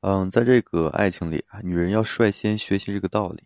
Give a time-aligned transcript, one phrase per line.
[0.00, 3.42] 嗯，在这个爱情里啊，女人要率先学习这个道理。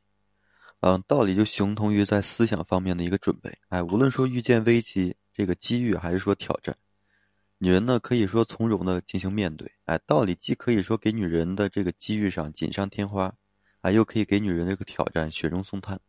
[0.81, 3.57] 嗯，道理就形同于在思想方面的一个准备。
[3.69, 6.77] 哎，无论说遇见危机、这个机遇，还是说挑战，
[7.57, 9.73] 女人呢可以说从容的进行面对。
[9.87, 13.33] 哎，道理既可以说给女人的这个机遇上锦上添花，
[13.81, 16.01] 啊，又可以给女人这个挑战雪中送炭。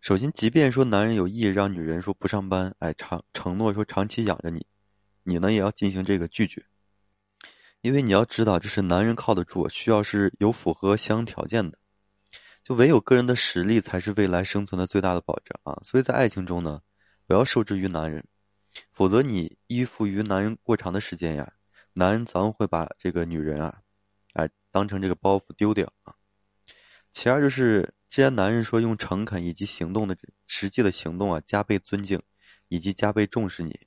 [0.00, 4.66] 首先，即便说男人有意让女人说不上班，哎，长承诺说长期养着你，
[5.22, 6.64] 你呢也要进行这个拒绝。
[7.82, 11.78] 因为你要知道，这是男人靠得住，需要是有符合相应条件的，
[12.62, 15.80] 就唯有个人的实力才是未来生存的最大的保障啊！
[15.82, 16.82] 所以在爱情中呢，
[17.26, 18.22] 不要受制于男人，
[18.92, 21.54] 否则你依附于男人过长的时间呀，
[21.94, 23.80] 男人早晚会把这个女人啊，
[24.34, 26.14] 哎，当成这个包袱丢掉啊。
[27.12, 30.14] 其二就是，既然男人说用诚恳以及行动的
[30.46, 32.20] 实际的行动啊，加倍尊敬
[32.68, 33.80] 以及加倍重视你，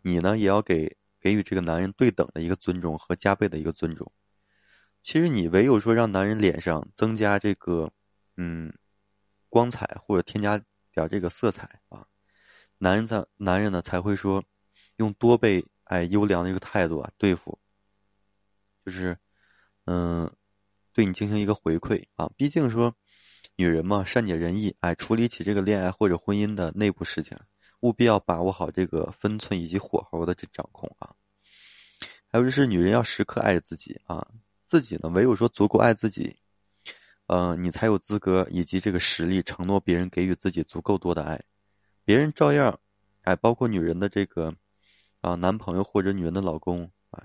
[0.00, 0.96] 你呢也要给。
[1.20, 4.10] 给予这个男人对等的一个尊重和加倍的一个尊重。
[5.02, 7.92] 其实你唯有说让男人脸上增加这个，
[8.36, 8.72] 嗯，
[9.48, 10.60] 光彩或者添加
[10.92, 12.06] 点这个色彩啊，
[12.78, 14.42] 男人才男人呢才会说
[14.96, 17.58] 用多倍哎优良的一个态度啊对付，
[18.84, 19.16] 就是
[19.84, 20.30] 嗯
[20.92, 22.28] 对你进行一个回馈啊。
[22.36, 22.94] 毕竟说
[23.54, 27.38] 女人嘛善解人意，哎处理起这个恋爱或者婚姻的内部事情。
[27.80, 31.14] 务必要把握好这个分寸以及火候的这掌控啊，
[32.28, 34.26] 还有就是女人要时刻爱自己啊，
[34.66, 36.36] 自己呢唯有说足够爱自己，
[37.26, 41.42] 嗯，你才有资格以及这个实力承诺别人给予自己足够多的爱，
[42.04, 42.80] 别人照样，
[43.22, 44.54] 哎，包括女人的这个
[45.20, 47.22] 啊男朋友或者女人的老公啊，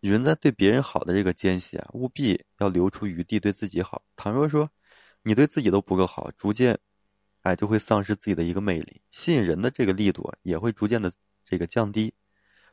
[0.00, 4.02] 女人在对别人好的这个间隙啊，务必要留出余地对自己好。
[4.16, 4.70] 倘若说
[5.22, 6.78] 你对自己都不够好，逐渐。
[7.44, 11.12] 哎，就会丧失自己的一个魅力，吸引人的这个力度也会逐渐的
[11.44, 12.14] 这个降低。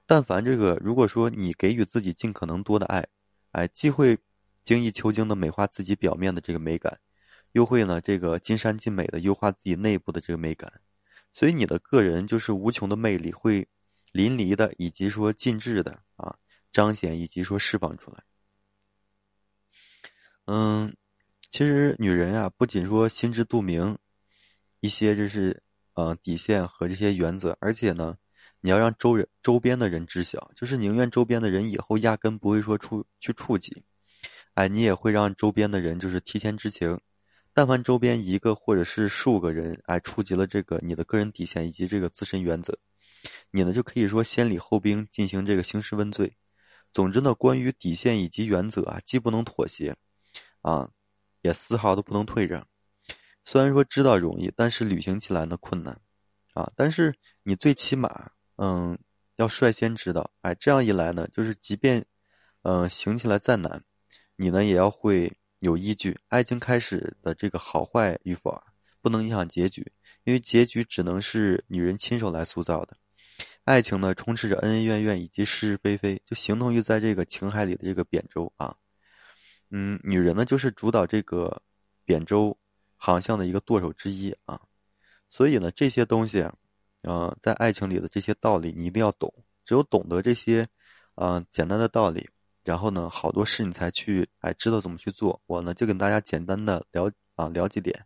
[0.06, 3.06] 但凡这个，如果说你给予自己尽可能多的爱，
[3.52, 4.18] 哎，既会
[4.64, 7.02] 精益求精的美化自己表面的这个美感，
[7.52, 10.80] 又会呢这个尽善尽美的优化自己内部的这个美感，
[11.34, 13.68] 所以你的个人就是无穷的魅力会
[14.14, 16.38] 淋漓的以及说尽致的啊
[16.72, 18.24] 彰显以及说释放出来。
[20.46, 20.96] 嗯，
[21.52, 23.98] 其实女人啊，不仅说心知肚明。
[24.82, 28.18] 一些就是，呃，底线和这些原则，而且呢，
[28.60, 33.84] 你要让周人周边的人知晓，就是宁愿周边的人以后压根不会说触去触及，
[34.56, 37.00] 哎，你也会让周边的人就是提前知情，
[37.54, 42.76] 但凡周边一个或者是数个人哎触及了这个你的个人底线以及这个自身原则，
[43.52, 46.36] 你呢就可以说先礼后兵进行这个兴师问罪。
[46.92, 49.96] 总之呢，关于底线以及原则啊，既不能妥协，
[50.62, 50.90] 啊，
[51.42, 52.68] 也丝毫都不能退让。
[53.44, 56.00] 虽然说知道容易，但是履行起来呢困难，
[56.54, 56.72] 啊！
[56.76, 58.98] 但是你最起码，嗯，
[59.36, 62.06] 要率先知道，哎，这样一来呢，就是即便，
[62.62, 63.84] 嗯，行起来再难，
[64.36, 66.20] 你呢也要会有依据。
[66.28, 68.64] 爱情开始的这个好坏与否啊，
[69.02, 69.92] 不能影响结局，
[70.24, 72.96] 因为结局只能是女人亲手来塑造的。
[73.64, 78.76] 爱情呢，充斥着恩恩怨怨以及是是非非，就形同于在这个情海里的这个扁舟啊。
[79.72, 81.64] 嗯，女人呢，就是主导这个
[82.06, 82.56] 扁舟。
[83.04, 84.62] 航向的一个舵手之一啊，
[85.28, 86.48] 所以呢，这些东西，
[87.02, 89.34] 呃，在爱情里的这些道理，你一定要懂。
[89.66, 90.68] 只有懂得这些，
[91.16, 92.30] 呃，简单的道理，
[92.64, 95.42] 然后呢，好多事你才去哎知道怎么去做。
[95.48, 98.06] 我呢，就跟大家简单的聊啊聊几点，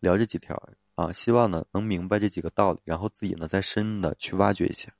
[0.00, 0.60] 聊这几条
[0.96, 4.92] 啊，希望呢能明白这几个道理，然后自己呢再深的去挖掘一下。